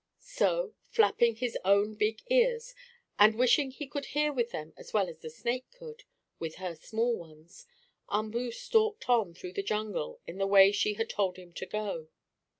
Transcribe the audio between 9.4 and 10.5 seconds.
the jungle in the